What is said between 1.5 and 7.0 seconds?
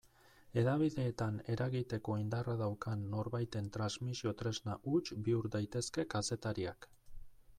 eragiteko indarra daukan norbaiten transmisio-tresna huts bihur daitezke kazetariak.